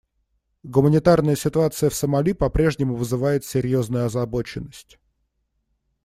Гуманитарная 0.63 1.35
ситуация 1.35 1.91
в 1.91 1.93
Сомали 1.93 2.33
по-прежнему 2.33 2.95
вызывает 2.95 3.45
серьезную 3.45 4.05
озабоченность. 4.07 4.97